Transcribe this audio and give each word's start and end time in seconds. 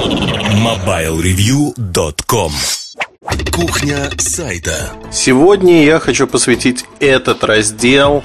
MobileReview.com 0.00 2.52
Кухня 3.52 4.10
сайта 4.16 4.92
Сегодня 5.12 5.84
я 5.84 5.98
хочу 5.98 6.26
посвятить 6.26 6.86
этот 7.00 7.44
раздел 7.44 8.24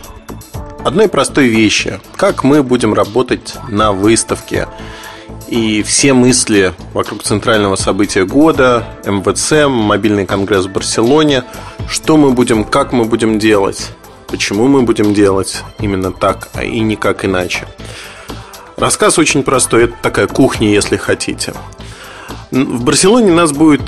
одной 0.85 1.09
простой 1.09 1.47
вещи. 1.47 1.99
Как 2.15 2.45
мы 2.45 2.63
будем 2.63 2.93
работать 2.93 3.55
на 3.67 3.91
выставке. 3.91 4.69
И 5.49 5.83
все 5.83 6.13
мысли 6.13 6.73
вокруг 6.93 7.23
центрального 7.23 7.75
события 7.75 8.23
года, 8.23 8.87
МВЦ, 9.05 9.67
мобильный 9.67 10.25
конгресс 10.25 10.67
в 10.67 10.71
Барселоне, 10.71 11.43
что 11.89 12.15
мы 12.15 12.31
будем, 12.31 12.63
как 12.63 12.93
мы 12.93 13.03
будем 13.03 13.37
делать, 13.37 13.89
почему 14.27 14.69
мы 14.69 14.83
будем 14.83 15.13
делать 15.13 15.61
именно 15.79 16.13
так, 16.13 16.47
а 16.53 16.63
и 16.63 16.79
никак 16.79 17.25
иначе. 17.25 17.67
Рассказ 18.77 19.17
очень 19.17 19.43
простой, 19.43 19.85
это 19.85 19.95
такая 20.01 20.27
кухня, 20.27 20.69
если 20.69 20.97
хотите. 20.97 21.53
В 22.51 22.83
Барселоне 22.83 23.31
нас 23.31 23.51
будет 23.51 23.81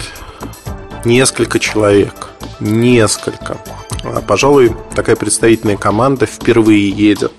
несколько 1.03 1.59
человек. 1.59 2.29
Несколько. 2.59 3.57
А, 4.03 4.21
пожалуй, 4.21 4.75
такая 4.95 5.15
представительная 5.15 5.77
команда 5.77 6.25
впервые 6.25 6.89
едет. 6.89 7.33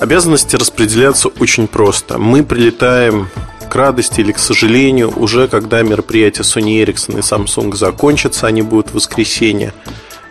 Обязанности 0.00 0.56
распределяются 0.56 1.28
очень 1.28 1.68
просто. 1.68 2.18
Мы 2.18 2.42
прилетаем 2.42 3.28
к 3.68 3.74
радости 3.74 4.20
или 4.20 4.32
к 4.32 4.38
сожалению, 4.38 5.12
уже 5.16 5.48
когда 5.48 5.82
мероприятия 5.82 6.42
Sony 6.42 6.84
Ericsson 6.84 7.18
и 7.18 7.20
Samsung 7.20 7.74
закончатся, 7.76 8.46
они 8.46 8.62
будут 8.62 8.90
в 8.90 8.94
воскресенье. 8.94 9.72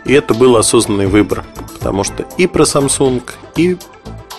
И 0.04 0.12
это 0.12 0.34
был 0.34 0.56
осознанный 0.56 1.06
выбор, 1.06 1.44
потому 1.74 2.04
что 2.04 2.26
и 2.38 2.46
про 2.46 2.64
Samsung, 2.64 3.22
и... 3.56 3.78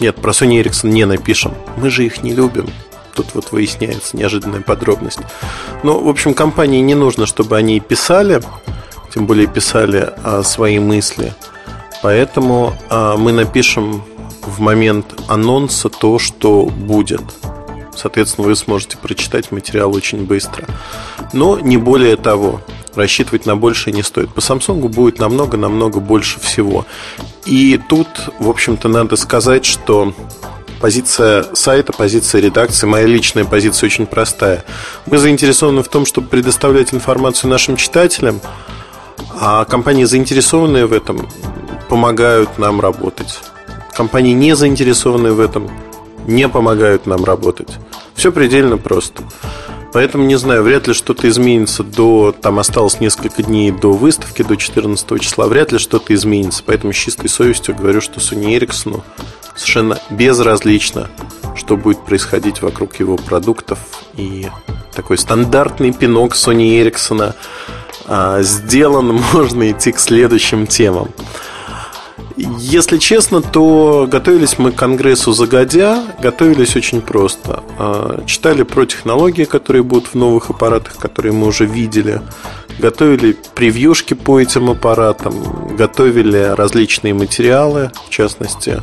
Нет, 0.03 0.17
про 0.17 0.31
Sony 0.31 0.61
Ericsson 0.61 0.89
не 0.89 1.05
напишем. 1.05 1.53
Мы 1.77 1.89
же 1.89 2.05
их 2.05 2.23
не 2.23 2.33
любим. 2.33 2.67
Тут 3.15 3.27
вот 3.35 3.53
выясняется 3.53 4.17
неожиданная 4.17 4.59
подробность. 4.59 5.21
Но, 5.81 5.97
в 5.97 6.09
общем, 6.09 6.33
компании 6.33 6.81
не 6.81 6.93
нужно, 6.93 7.25
чтобы 7.25 7.55
они 7.55 7.79
писали, 7.79 8.41
тем 9.13 9.25
более 9.25 9.47
писали 9.47 10.11
а, 10.21 10.43
свои 10.43 10.77
мысли. 10.77 11.33
Поэтому 12.01 12.73
а, 12.89 13.15
мы 13.15 13.31
напишем 13.31 14.03
в 14.41 14.59
момент 14.59 15.21
анонса 15.29 15.87
то, 15.87 16.19
что 16.19 16.65
будет. 16.65 17.23
Соответственно, 17.95 18.47
вы 18.47 18.57
сможете 18.57 18.97
прочитать 18.97 19.53
материал 19.53 19.95
очень 19.95 20.25
быстро. 20.25 20.67
Но 21.31 21.59
не 21.59 21.77
более 21.77 22.17
того, 22.17 22.59
рассчитывать 22.95 23.45
на 23.45 23.55
большее 23.55 23.93
не 23.93 24.03
стоит. 24.03 24.33
По 24.33 24.39
Samsung 24.39 24.87
будет 24.87 25.19
намного-намного 25.19 25.99
больше 25.99 26.39
всего. 26.39 26.85
И 27.45 27.79
тут, 27.89 28.07
в 28.39 28.49
общем-то, 28.49 28.87
надо 28.87 29.15
сказать, 29.15 29.65
что 29.65 30.13
позиция 30.79 31.45
сайта, 31.53 31.93
позиция 31.93 32.41
редакции, 32.41 32.87
моя 32.87 33.05
личная 33.05 33.45
позиция 33.45 33.87
очень 33.87 34.05
простая. 34.05 34.65
Мы 35.05 35.17
заинтересованы 35.17 35.81
в 35.81 35.87
том, 35.87 36.05
чтобы 36.05 36.27
предоставлять 36.27 36.93
информацию 36.93 37.49
нашим 37.49 37.77
читателям, 37.77 38.41
а 39.39 39.65
компании, 39.65 40.03
заинтересованные 40.03 40.85
в 40.85 40.93
этом, 40.93 41.29
помогают 41.89 42.57
нам 42.57 42.81
работать. 42.81 43.39
Компании, 43.95 44.33
не 44.33 44.55
заинтересованные 44.55 45.33
в 45.33 45.39
этом, 45.39 45.69
не 46.27 46.47
помогают 46.49 47.05
нам 47.05 47.23
работать. 47.23 47.69
Все 48.15 48.31
предельно 48.31 48.77
просто. 48.77 49.23
Поэтому 49.93 50.25
не 50.25 50.35
знаю, 50.37 50.63
вряд 50.63 50.87
ли 50.87 50.93
что-то 50.93 51.29
изменится 51.29 51.83
до... 51.83 52.31
Там 52.31 52.57
осталось 52.57 52.99
несколько 52.99 53.43
дней 53.43 53.71
до 53.71 53.93
выставки, 53.93 54.41
до 54.41 54.57
14 54.57 55.21
числа. 55.21 55.45
Вряд 55.45 55.71
ли 55.71 55.77
что-то 55.77 56.15
изменится. 56.15 56.63
Поэтому 56.65 56.93
с 56.93 56.97
чистой 56.97 57.29
совестью 57.29 57.75
говорю, 57.75 58.01
что 58.01 58.19
Sony 58.19 58.57
Ericsson 58.57 59.01
совершенно 59.55 59.99
безразлично, 60.09 61.11
что 61.55 61.77
будет 61.77 62.03
происходить 62.03 62.63
вокруг 62.63 62.99
его 62.99 63.17
продуктов. 63.17 63.77
И 64.17 64.47
такой 64.95 65.19
стандартный 65.19 65.93
пинок 65.93 66.33
Sony 66.33 66.83
Ericsson 66.83 67.35
а, 68.07 68.41
сделан, 68.41 69.21
можно 69.33 69.69
идти 69.69 69.91
к 69.91 69.99
следующим 69.99 70.65
темам. 70.65 71.09
Если 72.35 72.97
честно, 72.97 73.41
то 73.41 74.07
готовились 74.09 74.57
мы 74.57 74.71
к 74.71 74.75
конгрессу 74.75 75.33
загодя, 75.33 76.03
готовились 76.21 76.75
очень 76.75 77.01
просто. 77.01 77.63
А, 77.77 78.23
читали 78.25 78.63
про 78.63 78.85
технологии, 78.85 79.43
которые 79.43 79.83
будут 79.83 80.07
в 80.07 80.15
новых 80.15 80.49
аппаратах, 80.49 80.97
которые 80.97 81.33
мы 81.33 81.47
уже 81.47 81.65
видели. 81.65 82.21
Готовили 82.79 83.37
превьюшки 83.53 84.15
по 84.15 84.39
этим 84.39 84.71
аппаратам, 84.71 85.75
готовили 85.77 86.53
различные 86.55 87.13
материалы, 87.13 87.91
в 88.07 88.09
частности, 88.09 88.81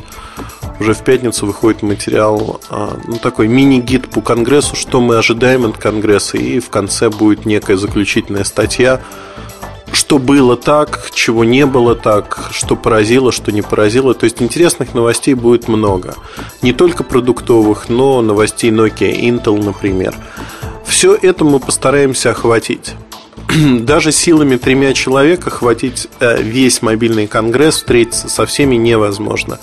уже 0.79 0.93
в 0.93 1.03
пятницу 1.03 1.45
выходит 1.45 1.81
материал, 1.81 2.61
а, 2.69 2.97
ну, 3.05 3.17
такой 3.17 3.47
мини-гид 3.47 4.09
по 4.09 4.21
конгрессу, 4.21 4.75
что 4.75 5.01
мы 5.01 5.17
ожидаем 5.17 5.65
от 5.65 5.77
конгресса, 5.77 6.37
и 6.37 6.59
в 6.59 6.69
конце 6.69 7.09
будет 7.09 7.45
некая 7.45 7.75
заключительная 7.77 8.45
статья, 8.45 9.01
что 9.93 10.19
было 10.19 10.55
так, 10.57 11.09
чего 11.13 11.43
не 11.43 11.65
было 11.65 11.95
так, 11.95 12.49
что 12.51 12.75
поразило, 12.75 13.31
что 13.31 13.51
не 13.51 13.61
поразило. 13.61 14.13
То 14.13 14.25
есть 14.25 14.41
интересных 14.41 14.93
новостей 14.93 15.33
будет 15.33 15.67
много. 15.67 16.15
Не 16.61 16.73
только 16.73 17.03
продуктовых, 17.03 17.89
но 17.89 18.21
новостей 18.21 18.71
Nokia, 18.71 19.13
Intel, 19.13 19.63
например. 19.63 20.15
Все 20.85 21.17
это 21.19 21.45
мы 21.45 21.59
постараемся 21.59 22.31
охватить. 22.31 22.95
Даже 23.79 24.11
силами 24.11 24.57
тремя 24.57 24.93
человек 24.93 25.47
охватить 25.47 26.07
э, 26.19 26.41
весь 26.41 26.81
мобильный 26.81 27.27
конгресс, 27.27 27.75
встретиться 27.75 28.29
со 28.29 28.45
всеми 28.45 28.75
невозможно. 28.75 29.59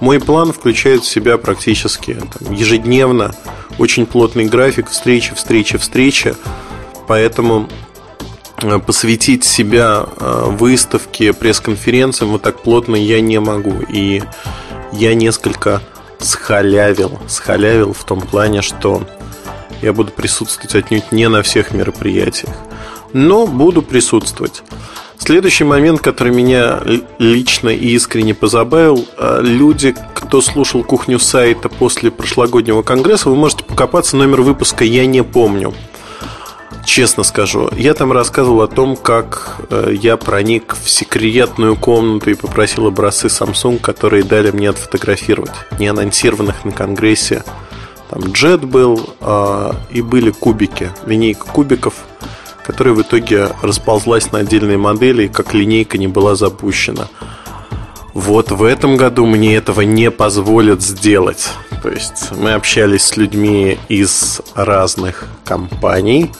Мой 0.00 0.20
план 0.20 0.52
включает 0.52 1.02
в 1.02 1.08
себя 1.08 1.38
практически 1.38 2.14
там, 2.14 2.52
ежедневно 2.52 3.34
очень 3.78 4.06
плотный 4.06 4.46
график 4.46 4.88
встречи, 4.88 5.34
встречи, 5.34 5.78
встречи. 5.78 6.34
Поэтому 7.06 7.68
посвятить 8.78 9.44
себя 9.44 10.06
э, 10.18 10.44
выставке, 10.50 11.32
пресс-конференциям 11.32 12.30
вот 12.30 12.42
так 12.42 12.62
плотно 12.62 12.96
я 12.96 13.20
не 13.20 13.40
могу. 13.40 13.74
И 13.88 14.22
я 14.92 15.14
несколько 15.14 15.82
схалявил. 16.18 17.18
Схалявил 17.28 17.92
в 17.92 18.04
том 18.04 18.20
плане, 18.20 18.62
что 18.62 19.06
я 19.82 19.92
буду 19.92 20.10
присутствовать 20.12 20.74
отнюдь 20.74 21.12
не 21.12 21.28
на 21.28 21.42
всех 21.42 21.72
мероприятиях. 21.72 22.54
Но 23.12 23.46
буду 23.46 23.82
присутствовать. 23.82 24.62
Следующий 25.18 25.64
момент, 25.64 26.00
который 26.00 26.34
меня 26.34 26.80
лично 27.18 27.70
и 27.70 27.88
искренне 27.94 28.34
позабавил, 28.34 29.06
э, 29.16 29.40
люди, 29.42 29.94
кто 30.14 30.40
слушал 30.40 30.82
кухню 30.84 31.18
сайта 31.18 31.68
после 31.68 32.10
прошлогоднего 32.10 32.82
конгресса, 32.82 33.30
вы 33.30 33.36
можете 33.36 33.64
покопаться, 33.64 34.16
номер 34.16 34.42
выпуска 34.42 34.84
я 34.84 35.06
не 35.06 35.22
помню 35.22 35.72
честно 36.84 37.24
скажу. 37.24 37.70
Я 37.76 37.94
там 37.94 38.12
рассказывал 38.12 38.62
о 38.62 38.68
том, 38.68 38.96
как 38.96 39.56
э, 39.70 39.94
я 40.00 40.16
проник 40.16 40.76
в 40.82 40.88
секретную 40.88 41.76
комнату 41.76 42.30
и 42.30 42.34
попросил 42.34 42.86
образцы 42.86 43.26
Samsung, 43.26 43.78
которые 43.78 44.24
дали 44.24 44.50
мне 44.50 44.70
отфотографировать, 44.70 45.52
не 45.78 45.88
анонсированных 45.88 46.64
на 46.64 46.72
конгрессе. 46.72 47.44
Там 48.10 48.32
джет 48.32 48.64
был 48.64 49.14
э, 49.20 49.72
и 49.90 50.02
были 50.02 50.30
кубики, 50.30 50.90
линейка 51.06 51.46
кубиков, 51.46 51.94
которая 52.64 52.94
в 52.94 53.02
итоге 53.02 53.48
расползлась 53.62 54.30
на 54.32 54.40
отдельные 54.40 54.78
модели, 54.78 55.24
и 55.24 55.28
как 55.28 55.54
линейка 55.54 55.98
не 55.98 56.08
была 56.08 56.34
запущена. 56.34 57.08
Вот 58.14 58.52
в 58.52 58.62
этом 58.62 58.96
году 58.96 59.26
мне 59.26 59.56
этого 59.56 59.80
не 59.80 60.10
позволят 60.10 60.80
сделать. 60.80 61.50
То 61.82 61.90
есть 61.90 62.30
мы 62.30 62.52
общались 62.52 63.02
с 63.02 63.16
людьми 63.16 63.78
из 63.88 64.40
разных 64.54 65.26
компаний, 65.44 66.30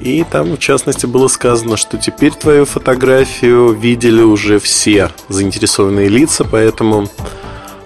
и 0.00 0.24
там, 0.24 0.52
в 0.52 0.58
частности, 0.58 1.06
было 1.06 1.28
сказано, 1.28 1.76
что 1.76 1.96
теперь 1.96 2.32
твою 2.32 2.64
фотографию 2.64 3.72
видели 3.72 4.22
уже 4.22 4.58
все 4.58 5.10
заинтересованные 5.28 6.08
лица, 6.08 6.44
поэтому 6.44 7.08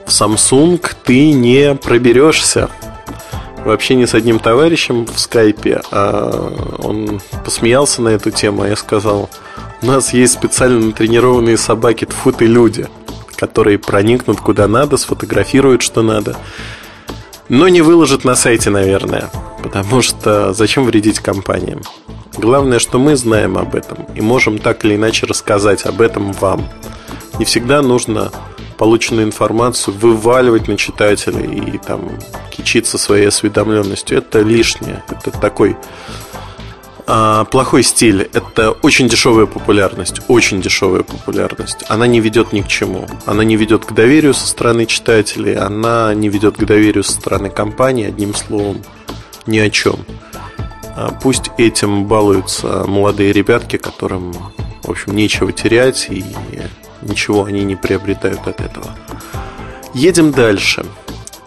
в 0.07 0.09
Samsung 0.09 0.85
ты 1.05 1.33
не 1.33 1.75
проберешься. 1.75 2.69
Вообще 3.65 3.95
не 3.95 4.07
с 4.07 4.15
одним 4.15 4.39
товарищем 4.39 5.05
в 5.05 5.21
скайпе, 5.21 5.83
а 5.91 6.79
он 6.83 7.21
посмеялся 7.45 8.01
на 8.01 8.09
эту 8.09 8.31
тему, 8.31 8.63
а 8.63 8.69
я 8.69 8.77
сказал, 8.77 9.29
у 9.83 9.87
нас 9.87 10.13
есть 10.13 10.35
специально 10.35 10.81
натренированные 10.87 11.59
собаки, 11.59 12.07
тфу 12.07 12.33
ты 12.33 12.47
люди, 12.47 12.89
которые 13.37 13.79
проникнут 13.79 14.41
куда 14.41 14.67
надо, 14.67 14.97
сфотографируют 14.97 15.83
что 15.83 16.03
надо, 16.03 16.37
но 17.49 17.69
не 17.69 17.83
выложат 17.83 18.25
на 18.25 18.35
сайте, 18.35 18.71
наверное. 18.71 19.31
Потому 19.63 20.03
что 20.03 20.53
зачем 20.53 20.85
вредить 20.85 21.21
компаниям? 21.21 21.81
Главное, 22.37 22.79
что 22.79 22.99
мы 22.99 23.17
знаем 23.17 23.59
об 23.59 23.75
этом 23.75 24.07
и 24.15 24.21
можем 24.21 24.59
так 24.59 24.85
или 24.85 24.97
иначе 24.97 25.27
рассказать 25.27 25.85
об 25.85 26.01
этом 26.01 26.33
вам. 26.33 26.69
Не 27.39 27.45
всегда 27.45 27.83
нужно 27.83 28.31
полученную 28.79 29.27
информацию 29.27 29.95
вываливать 29.95 30.67
на 30.67 30.77
читателей 30.79 31.75
и 31.75 31.79
там 31.79 32.19
кичиться 32.51 32.97
своей 32.97 33.29
осведомленностью. 33.29 34.17
Это 34.17 34.41
лишнее. 34.41 35.05
Это 35.11 35.31
такой 35.31 35.77
а, 37.07 37.45
плохой 37.45 37.83
стиль. 37.83 38.23
Это 38.33 38.71
очень 38.71 39.09
дешевая 39.09 39.47
популярность. 39.47 40.23
Очень 40.29 40.63
дешевая 40.63 41.03
популярность. 41.03 41.85
Она 41.89 42.07
не 42.07 42.21
ведет 42.21 42.53
ни 42.53 42.63
к 42.63 42.69
чему. 42.69 43.07
Она 43.27 43.45
не 43.45 43.57
ведет 43.57 43.85
к 43.85 43.93
доверию 43.93 44.33
со 44.33 44.47
стороны 44.47 44.87
читателей. 44.87 45.57
Она 45.57 46.15
не 46.15 46.29
ведет 46.29 46.57
к 46.57 46.65
доверию 46.65 47.05
со 47.05 47.13
стороны 47.13 47.51
компании. 47.51 48.07
Одним 48.07 48.35
словом, 48.35 48.83
ни 49.47 49.59
о 49.59 49.71
чем. 49.71 49.97
А 50.97 51.11
пусть 51.23 51.51
этим 51.57 52.05
балуются 52.05 52.85
молодые 52.87 53.33
ребятки, 53.33 53.77
которым, 53.77 54.33
в 54.83 54.91
общем, 54.91 55.15
нечего 55.15 55.53
терять 55.53 56.09
и 56.11 56.25
ничего 57.03 57.45
они 57.45 57.65
не 57.65 57.77
приобретают 57.77 58.47
от 58.47 58.61
этого. 58.61 58.87
Едем 59.95 60.33
дальше. 60.33 60.85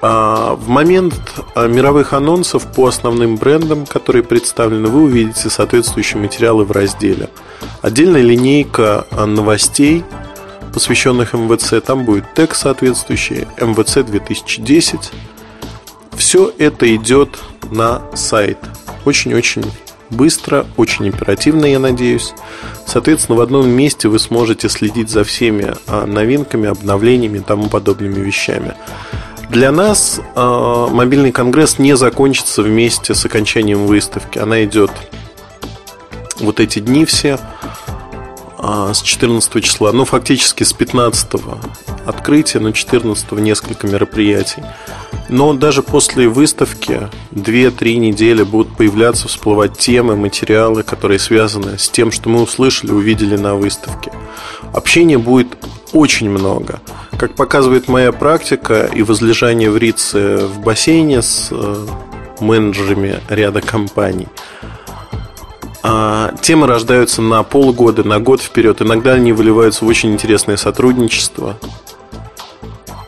А, 0.01 0.55
в 0.55 0.67
момент 0.67 1.13
а, 1.55 1.67
мировых 1.67 2.11
анонсов 2.11 2.69
по 2.73 2.87
основным 2.87 3.37
брендам, 3.37 3.85
которые 3.85 4.23
представлены, 4.23 4.89
вы 4.89 5.03
увидите 5.03 5.49
соответствующие 5.49 6.21
материалы 6.21 6.65
в 6.65 6.71
разделе. 6.71 7.29
Отдельная 7.81 8.21
линейка 8.21 9.07
новостей, 9.11 10.03
посвященных 10.73 11.33
МВЦ. 11.33 11.75
Там 11.85 12.03
будет 12.03 12.33
тег 12.33 12.53
соответствующий, 12.53 13.47
МВЦ 13.61 14.05
2010. 14.05 15.11
Все 16.17 16.53
это 16.57 16.93
идет 16.95 17.39
на 17.73 18.01
сайт. 18.15 18.57
Очень-очень 19.05 19.65
быстро, 20.09 20.65
очень 20.77 21.09
оперативно, 21.09 21.65
я 21.65 21.79
надеюсь. 21.79 22.33
Соответственно, 22.85 23.37
в 23.37 23.41
одном 23.41 23.67
месте 23.69 24.07
вы 24.07 24.19
сможете 24.19 24.69
следить 24.69 25.09
за 25.09 25.23
всеми 25.23 25.73
а, 25.87 26.05
новинками, 26.05 26.69
обновлениями 26.69 27.39
и 27.39 27.41
тому 27.41 27.69
подобными 27.69 28.19
вещами. 28.19 28.75
Для 29.49 29.71
нас 29.71 30.19
э, 30.35 30.87
мобильный 30.89 31.31
конгресс 31.31 31.77
не 31.77 31.95
закончится 31.95 32.63
вместе 32.63 33.13
с 33.13 33.23
окончанием 33.23 33.85
выставки. 33.85 34.39
Она 34.39 34.63
идет 34.63 34.89
вот 36.39 36.59
эти 36.59 36.79
дни 36.79 37.05
все 37.05 37.37
с 38.63 39.01
14 39.01 39.63
числа, 39.63 39.91
ну 39.91 40.05
фактически 40.05 40.63
с 40.63 40.71
15 40.71 41.41
открытия, 42.05 42.59
но 42.59 42.71
14 42.71 43.31
несколько 43.33 43.87
мероприятий. 43.87 44.63
Но 45.27 45.53
даже 45.53 45.83
после 45.83 46.29
выставки 46.29 47.09
2-3 47.31 47.97
недели 47.97 48.43
будут 48.43 48.75
появляться, 48.75 49.27
всплывать 49.27 49.77
темы, 49.77 50.15
материалы, 50.15 50.83
которые 50.83 51.19
связаны 51.19 51.77
с 51.77 51.89
тем, 51.89 52.11
что 52.11 52.29
мы 52.29 52.41
услышали, 52.41 52.91
увидели 52.91 53.35
на 53.35 53.55
выставке. 53.55 54.13
Общения 54.73 55.17
будет 55.17 55.57
очень 55.91 56.29
много. 56.29 56.79
Как 57.17 57.35
показывает 57.35 57.89
моя 57.89 58.11
практика 58.11 58.89
и 58.93 59.03
возлежание 59.03 59.69
в 59.69 59.77
Рице 59.77 60.37
в 60.37 60.59
бассейне 60.59 61.21
с 61.21 61.49
э, 61.51 61.87
менеджерами 62.39 63.19
ряда 63.29 63.59
компаний– 63.61 64.27
а, 65.85 66.33
темы 66.41 66.65
рождаются 66.65 67.21
на 67.21 67.43
полгода, 67.43 68.05
на 68.05 68.19
год 68.19 68.41
вперед. 68.41 68.81
Иногда 68.81 69.13
они 69.13 69.33
выливаются 69.33 69.83
в 69.83 69.87
очень 69.89 70.13
интересное 70.13 70.55
сотрудничество 70.55 71.57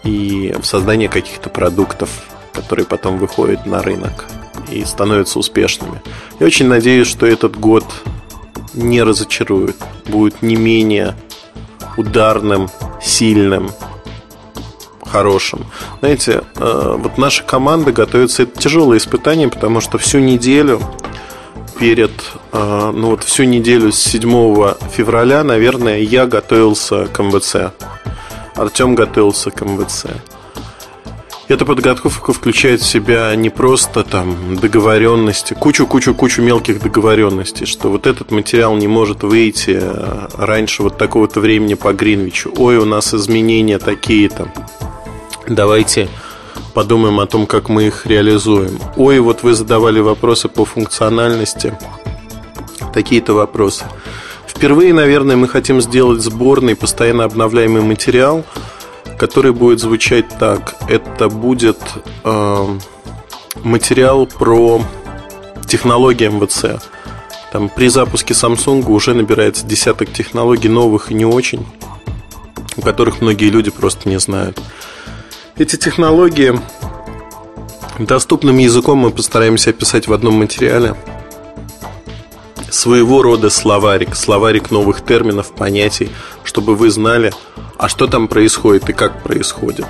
и 0.04 0.54
в 0.60 0.66
создание 0.66 1.07
каких-то 1.07 1.50
продуктов, 1.50 2.10
которые 2.51 2.86
потом 2.86 3.18
выходят 3.18 3.66
на 3.66 3.81
рынок 3.81 4.25
и 4.69 4.83
становятся 4.83 5.39
успешными. 5.39 6.01
Я 6.39 6.48
очень 6.48 6.68
надеюсь, 6.68 7.07
что 7.07 7.25
этот 7.25 7.57
год 7.57 7.86
не 8.74 9.01
разочарует, 9.04 9.77
будет 10.06 10.42
не 10.42 10.57
менее 10.57 11.16
ударным, 11.95 12.69
сильным, 13.01 13.72
хорошим. 15.06 15.66
Знаете, 16.00 16.44
э, 16.57 16.95
вот 16.98 17.18
наша 17.18 17.44
команда 17.44 17.94
готовится, 17.94 18.44
это 18.44 18.60
тяжелое 18.60 18.98
испытание, 18.98 19.48
потому 19.48 19.80
что 19.80 19.98
всю 19.98 20.19
неделю 20.19 20.81
перед, 21.86 22.12
э, 22.52 22.92
ну 22.96 23.12
вот 23.12 23.24
всю 23.24 23.44
неделю 23.44 23.92
с 23.92 24.00
7 24.00 24.74
февраля, 24.92 25.44
наверное, 25.44 26.00
я 26.00 26.26
готовился 26.26 27.06
к 27.06 27.22
МВЦ. 27.22 27.74
Артем 28.56 28.96
готовился 28.96 29.52
к 29.52 29.64
МВЦ. 29.64 30.08
Эта 31.48 31.64
подготовка 31.64 32.34
включает 32.34 32.82
в 32.82 32.88
себя 32.88 33.36
не 33.36 33.52
просто 33.52 34.04
там 34.04 34.58
договоренности, 34.58 35.54
кучу-кучу-кучу 35.54 36.42
мелких 36.42 36.82
договоренностей, 36.82 37.68
что 37.68 37.92
вот 37.92 38.08
этот 38.08 38.32
материал 38.32 38.76
не 38.76 38.88
может 38.88 39.22
выйти 39.22 39.78
э, 39.80 40.28
раньше 40.40 40.82
вот 40.82 40.98
такого-то 40.98 41.40
времени 41.40 41.76
по 41.76 41.94
Гринвичу. 41.94 42.52
Ой, 42.58 42.78
у 42.78 42.86
нас 42.86 43.14
изменения 43.14 43.78
такие-то. 43.78 44.52
Давайте 45.48 46.10
подумаем 46.75 47.22
о 47.22 47.25
том, 47.25 47.48
как 47.48 47.69
мы 47.69 47.88
их 47.88 48.06
реализуем. 48.06 48.80
Ой, 48.98 49.19
вот 49.19 49.44
вы 49.44 49.54
задавали 49.54 50.01
вопросы 50.01 50.50
по 50.50 50.66
функциональности. 50.66 51.75
Такие-то 52.94 53.33
вопросы. 53.33 53.86
Впервые, 54.45 54.94
наверное, 54.94 55.38
мы 55.38 55.48
хотим 55.48 55.81
сделать 55.81 56.22
сборный, 56.22 56.75
постоянно 56.75 57.24
обновляемый 57.24 57.81
материал, 57.81 58.44
который 59.18 59.54
будет 59.54 59.80
звучать 59.80 60.25
так. 60.38 60.75
Это 60.89 61.30
будет 61.30 61.80
э, 62.25 62.68
материал 63.63 64.27
про 64.27 64.81
технологии 65.68 66.27
МВЦ. 66.27 66.83
Там 67.54 67.69
при 67.69 67.88
запуске 67.88 68.33
Samsung 68.33 68.86
уже 68.92 69.13
набирается 69.13 69.66
десяток 69.66 70.12
технологий 70.12 70.68
новых 70.68 71.10
и 71.10 71.13
не 71.13 71.25
очень, 71.25 71.66
у 72.75 72.81
которых 72.81 73.22
многие 73.22 73.50
люди 73.50 73.72
просто 73.72 74.10
не 74.10 74.19
знают. 74.19 74.60
Эти 75.57 75.78
технологии 75.78 76.60
доступным 77.98 78.57
языком 78.57 78.98
мы 78.98 79.12
постараемся 79.12 79.69
описать 79.69 80.06
в 80.06 80.12
одном 80.12 80.34
материале. 80.34 80.96
Своего 82.69 83.22
рода 83.22 83.50
словарик, 83.50 84.18
словарик 84.18 84.69
новых 84.69 85.06
терминов, 85.06 85.54
понятий, 85.54 86.10
чтобы 86.44 86.75
вы 86.75 86.90
знали, 86.90 87.31
а 87.78 87.88
что 87.88 88.07
там 88.07 88.28
происходит 88.28 88.90
и 88.90 88.94
как 88.94 89.24
происходит. 89.24 89.86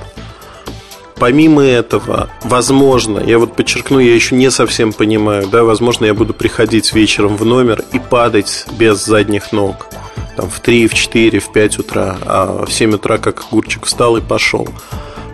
Помимо 1.16 1.64
этого, 1.64 2.30
возможно, 2.44 3.18
я 3.18 3.40
вот 3.40 3.56
подчеркну, 3.56 3.98
я 3.98 4.14
еще 4.14 4.36
не 4.36 4.52
совсем 4.52 4.94
понимаю, 4.94 5.48
да, 5.48 5.64
возможно, 5.64 6.06
я 6.06 6.14
буду 6.14 6.36
приходить 6.36 6.94
вечером 6.94 7.38
в 7.38 7.46
номер 7.46 7.84
и 7.92 7.98
падать 7.98 8.68
без 8.78 9.04
задних 9.04 9.52
ног. 9.52 9.88
Там 10.38 10.48
в 10.48 10.60
3, 10.60 10.88
в 10.88 10.94
4, 10.94 11.40
в 11.40 11.52
5 11.52 11.80
утра, 11.80 12.18
а 12.22 12.66
в 12.66 12.72
7 12.72 12.94
утра 12.94 13.18
как 13.18 13.46
огурчик 13.48 13.86
встал 13.86 14.18
и 14.18 14.22
пошел. 14.22 14.68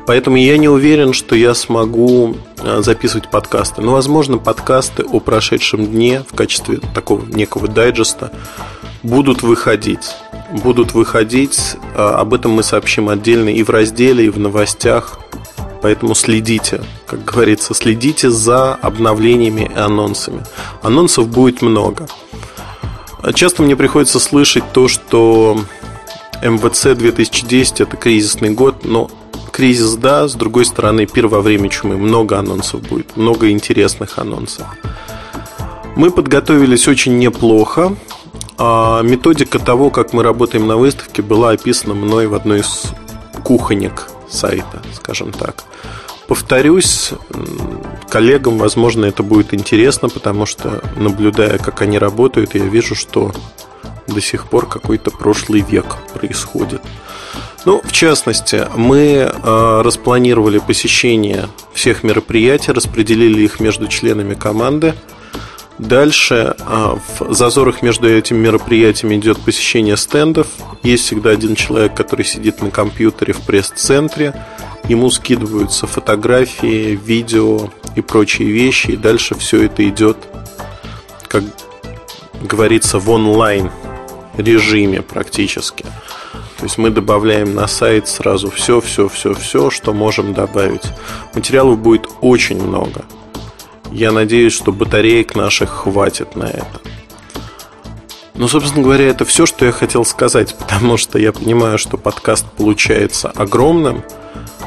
Поэтому 0.08 0.38
я 0.38 0.58
не 0.58 0.68
уверен, 0.68 1.14
что 1.14 1.36
я 1.36 1.54
смогу 1.54 2.36
э, 2.58 2.82
записывать 2.82 3.30
подкасты. 3.30 3.82
Но, 3.82 3.94
возможно, 3.94 4.38
подкасты 4.38 5.04
о 5.04 5.20
прошедшем 5.20 5.86
дне 5.86 6.24
в 6.28 6.36
качестве 6.36 6.80
такого 6.94 7.26
некого 7.26 7.68
дайджеста 7.68 8.32
будут 9.04 9.44
выходить. 9.44 10.16
Будут 10.64 10.94
выходить. 10.94 11.78
Э, 11.96 12.16
об 12.16 12.34
этом 12.34 12.52
мы 12.52 12.64
сообщим 12.64 13.10
отдельно 13.10 13.50
и 13.50 13.64
в 13.64 13.70
разделе, 13.70 14.26
и 14.26 14.30
в 14.30 14.40
новостях. 14.40 15.20
Поэтому 15.82 16.14
следите, 16.14 16.82
как 17.08 17.26
говорится, 17.26 17.74
следите 17.74 18.30
за 18.30 18.76
обновлениями 18.76 19.72
и 19.74 19.80
анонсами. 19.80 20.44
Анонсов 20.84 21.28
будет 21.28 21.62
много. 21.62 22.08
Часто 23.34 23.64
мне 23.64 23.76
приходится 23.76 24.20
слышать 24.20 24.64
то, 24.74 24.88
что 24.88 25.60
МВЦ 26.42 26.96
2010 26.96 27.82
это 27.82 27.98
кризисный 27.98 28.50
год, 28.52 28.84
но 28.84 29.10
кризис, 29.52 29.96
да, 29.96 30.28
с 30.28 30.34
другой 30.34 30.66
стороны, 30.66 31.06
пир 31.06 31.28
во 31.28 31.42
время 31.42 31.70
чумы. 31.70 31.98
Много 31.98 32.40
анонсов 32.40 32.82
будет, 32.82 33.16
много 33.18 33.50
интересных 33.52 34.18
анонсов. 34.18 34.66
Мы 35.96 36.12
подготовились 36.12 36.88
очень 36.88 37.18
неплохо. 37.20 37.96
А 38.58 39.02
методика 39.02 39.58
того, 39.58 39.90
как 39.90 40.14
мы 40.14 40.22
работаем 40.22 40.68
на 40.68 40.78
выставке, 40.78 41.24
была 41.24 41.50
описана 41.50 41.96
мной 41.96 42.28
в 42.28 42.36
одной 42.36 42.60
из 42.60 42.84
кухонек 43.44 44.08
сайта, 44.30 44.82
скажем 44.94 45.32
так. 45.32 45.64
Повторюсь, 46.28 47.12
коллегам, 48.08 48.60
возможно, 48.60 49.06
это 49.06 49.24
будет 49.24 49.54
интересно, 49.54 50.10
потому 50.10 50.46
что, 50.46 50.82
наблюдая, 50.96 51.58
как 51.58 51.82
они 51.82 51.98
работают, 51.98 52.54
я 52.54 52.64
вижу, 52.64 52.94
что 52.94 53.32
до 54.08 54.22
сих 54.22 54.48
пор 54.48 54.68
какой-то 54.68 55.12
прошлый 55.12 55.62
век 55.62 55.98
происходит. 56.14 56.82
Ну, 57.64 57.80
в 57.84 57.92
частности, 57.92 58.68
мы 58.76 59.32
э, 59.32 59.82
распланировали 59.84 60.58
посещение 60.58 61.48
всех 61.74 62.04
мероприятий, 62.04 62.72
распределили 62.72 63.42
их 63.42 63.60
между 63.60 63.88
членами 63.88 64.34
команды. 64.34 64.96
Дальше 65.78 66.56
э, 66.58 66.96
в 67.20 67.34
зазорах 67.34 67.84
между 67.84 68.10
этими 68.10 68.40
мероприятиями 68.40 69.16
идет 69.16 69.40
посещение 69.40 69.96
стендов. 69.96 70.48
Есть 70.82 71.06
всегда 71.06 71.30
один 71.30 71.54
человек, 71.54 71.94
который 71.94 72.26
сидит 72.26 72.64
на 72.64 72.72
компьютере 72.72 73.34
в 73.34 73.42
пресс-центре. 73.42 74.34
Ему 74.88 75.12
скидываются 75.12 75.86
фотографии, 75.86 77.00
видео 77.04 77.70
и 77.96 78.02
прочие 78.02 78.50
вещи. 78.50 78.92
И 78.92 78.98
дальше 78.98 79.36
все 79.36 79.66
это 79.66 79.88
идет, 79.88 80.18
как 81.28 81.44
говорится, 82.42 82.98
в 82.98 83.08
онлайн 83.12 83.70
режиме 84.36 85.04
практически. 85.04 85.86
То 86.62 86.66
есть 86.66 86.78
мы 86.78 86.92
добавляем 86.92 87.56
на 87.56 87.66
сайт 87.66 88.08
сразу 88.08 88.52
все, 88.52 88.82
все, 88.82 89.10
все, 89.10 89.34
все, 89.34 89.72
что 89.72 89.94
можем 89.94 90.36
добавить. 90.36 90.84
Материалов 91.34 91.80
будет 91.80 92.08
очень 92.22 92.62
много. 92.62 93.04
Я 93.92 94.12
надеюсь, 94.12 94.54
что 94.54 94.72
батареек 94.72 95.34
наших 95.34 95.72
хватит 95.72 96.36
на 96.36 96.44
это. 96.44 96.80
Ну, 98.36 98.48
собственно 98.48 98.84
говоря, 98.84 99.08
это 99.08 99.26
все, 99.26 99.48
что 99.48 99.66
я 99.66 99.72
хотел 99.72 100.06
сказать, 100.06 100.56
потому 100.60 100.98
что 100.98 101.18
я 101.18 101.34
понимаю, 101.34 101.80
что 101.80 101.98
подкаст 101.98 102.46
получается 102.52 103.32
огромным. 103.32 104.04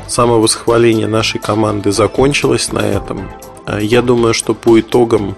Самовосхваление 0.09 1.07
нашей 1.07 1.39
команды 1.39 1.93
закончилось 1.93 2.73
на 2.73 2.81
этом. 2.81 3.31
Я 3.81 4.03
думаю, 4.03 4.35
что 4.35 4.55
по 4.55 4.81
итогам 4.81 5.37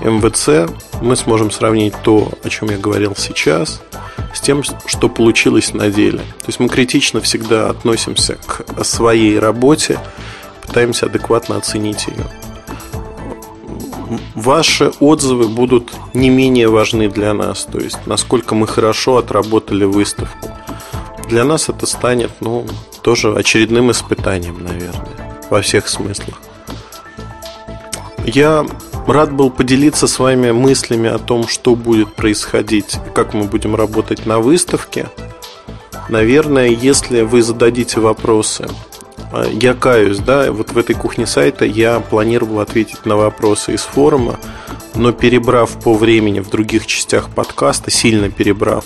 МВЦ, 0.00 0.68
мы 1.00 1.14
сможем 1.14 1.52
сравнить 1.52 1.94
то, 2.02 2.32
о 2.42 2.48
чем 2.48 2.70
я 2.70 2.78
говорил 2.78 3.14
сейчас, 3.16 3.80
с 4.34 4.40
тем, 4.40 4.62
что 4.62 5.08
получилось 5.08 5.72
на 5.72 5.90
деле. 5.90 6.18
То 6.18 6.46
есть 6.48 6.60
мы 6.60 6.68
критично 6.68 7.20
всегда 7.20 7.70
относимся 7.70 8.36
к 8.46 8.84
своей 8.84 9.38
работе, 9.38 9.98
пытаемся 10.66 11.06
адекватно 11.06 11.56
оценить 11.56 12.06
ее. 12.08 12.26
Ваши 14.34 14.92
отзывы 15.00 15.48
будут 15.48 15.92
не 16.12 16.28
менее 16.28 16.68
важны 16.68 17.08
для 17.08 17.32
нас, 17.32 17.64
то 17.70 17.78
есть 17.78 18.06
насколько 18.06 18.54
мы 18.54 18.66
хорошо 18.66 19.16
отработали 19.16 19.84
выставку. 19.84 20.48
Для 21.28 21.44
нас 21.44 21.68
это 21.68 21.86
станет, 21.86 22.30
ну, 22.40 22.66
тоже 23.02 23.34
очередным 23.34 23.90
испытанием, 23.90 24.62
наверное, 24.62 25.38
во 25.48 25.62
всех 25.62 25.88
смыслах. 25.88 26.38
Я 28.26 28.66
рад 29.12 29.32
был 29.32 29.50
поделиться 29.50 30.06
с 30.06 30.18
вами 30.18 30.50
мыслями 30.50 31.08
о 31.08 31.18
том, 31.18 31.46
что 31.46 31.74
будет 31.74 32.14
происходить, 32.14 32.96
как 33.14 33.34
мы 33.34 33.44
будем 33.44 33.74
работать 33.74 34.26
на 34.26 34.38
выставке. 34.38 35.08
Наверное, 36.08 36.68
если 36.68 37.22
вы 37.22 37.42
зададите 37.42 38.00
вопросы, 38.00 38.68
а, 39.32 39.46
я 39.48 39.74
каюсь, 39.74 40.18
да, 40.18 40.52
вот 40.52 40.72
в 40.72 40.78
этой 40.78 40.94
кухне 40.94 41.26
сайта 41.26 41.64
я 41.64 42.00
планировал 42.00 42.60
ответить 42.60 43.04
на 43.04 43.16
вопросы 43.16 43.74
из 43.74 43.82
форума, 43.82 44.38
но 44.94 45.12
перебрав 45.12 45.70
по 45.82 45.94
времени 45.94 46.40
в 46.40 46.50
других 46.50 46.86
частях 46.86 47.30
подкаста, 47.30 47.90
сильно 47.90 48.30
перебрав, 48.30 48.84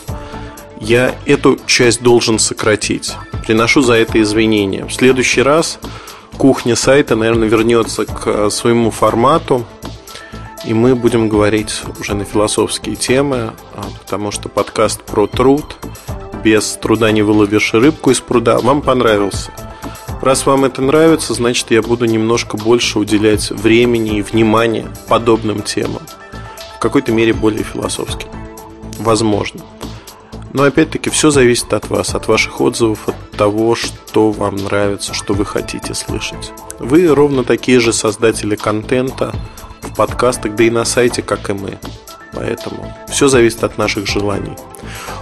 я 0.81 1.15
эту 1.27 1.59
часть 1.67 2.03
должен 2.03 2.39
сократить. 2.39 3.15
Приношу 3.47 3.83
за 3.83 3.95
это 3.95 4.21
извинения. 4.23 4.85
В 4.85 4.93
следующий 4.93 5.43
раз 5.43 5.79
кухня 6.37 6.77
сайта, 6.77 7.17
наверное, 7.17 7.49
вернется 7.49 8.07
к 8.07 8.51
своему 8.51 8.91
формату, 8.91 9.67
и 10.65 10.75
мы 10.75 10.95
будем 10.95 11.29
говорить 11.29 11.83
уже 12.01 12.15
на 12.15 12.25
философские 12.25 12.97
темы, 12.97 13.53
а, 13.75 13.85
потому 14.01 14.31
что 14.31 14.49
подкаст 14.49 15.03
про 15.03 15.27
труд, 15.27 15.77
без 16.43 16.73
труда 16.73 17.11
не 17.11 17.23
выловишь 17.23 17.75
рыбку 17.75 18.11
из 18.11 18.21
пруда, 18.21 18.59
вам 18.59 18.83
понравился. 18.83 19.51
Раз 20.21 20.47
вам 20.47 20.65
это 20.65 20.83
нравится, 20.83 21.35
значит 21.35 21.71
я 21.71 21.81
буду 21.81 22.05
немножко 22.05 22.57
больше 22.57 22.99
уделять 22.99 23.51
времени 23.51 24.19
и 24.19 24.23
внимания 24.23 24.87
подобным 25.09 25.63
темам. 25.63 26.03
В 26.77 26.81
какой-то 26.81 27.13
мере 27.13 27.33
более 27.33 27.63
философским. 27.63 28.29
Возможно. 28.99 29.61
Но 30.53 30.65
опять-таки 30.65 31.11
все 31.11 31.31
зависит 31.31 31.73
от 31.73 31.89
вас, 31.89 32.15
от 32.15 32.27
ваших 32.27 32.61
отзывов, 32.61 33.09
от 33.09 33.31
того, 33.33 33.75
что 33.75 34.33
вам 34.33 34.57
нравится, 34.57 35.15
что 35.15 35.35
вы 35.35 35.45
хотите 35.45 35.95
слышать. 35.95 36.53
Вы 36.79 37.07
ровно 37.07 37.45
такие 37.45 37.81
же 37.81 37.93
создатели 37.93 38.57
контента 38.57 39.35
в 39.83 39.95
подкастах, 39.95 40.55
да 40.55 40.65
и 40.65 40.71
на 40.71 40.85
сайте, 40.85 41.23
как 41.23 41.51
и 41.51 41.53
мы. 41.53 41.79
Поэтому 42.33 42.95
все 43.09 43.29
зависит 43.29 43.63
от 43.65 43.79
наших 43.79 44.07
желаний. 44.07 44.57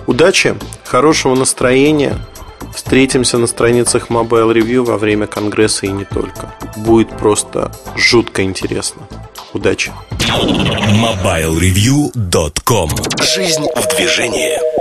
Удачи, 0.06 0.56
хорошего 0.84 1.34
настроения. 1.34 2.18
Встретимся 2.74 3.38
на 3.38 3.46
страницах 3.46 4.10
Mobile 4.10 4.52
Review 4.52 4.84
во 4.84 4.98
время 4.98 5.26
конгресса 5.26 5.86
и 5.86 5.90
не 5.90 6.04
только. 6.04 6.54
Будет 6.76 7.16
просто 7.16 7.72
жутко 7.96 8.42
интересно. 8.42 9.00
Удачи! 9.52 9.92
MobileReview.com 10.20 12.90
Жизнь 13.22 13.66
в 13.74 13.96
движении 13.96 14.75